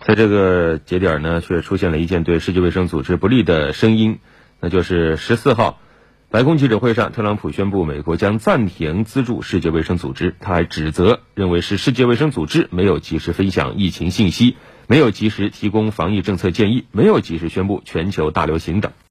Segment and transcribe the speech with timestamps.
[0.00, 4.18] 在这个节点呢却出现了一件对世界卫生组织不利的声音
[4.58, 5.78] 那就是十四号
[6.30, 18.92] 白宫记者会上特朗普宣布美国将暂停资助世界卫生组织他还指责认为是世界卫生组织没有及时分享疫情信息没有及时提供防疫政策建议没有及时宣布全球大流行等。